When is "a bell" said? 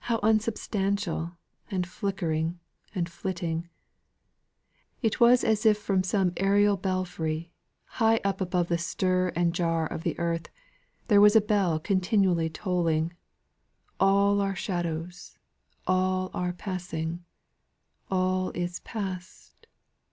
11.36-11.78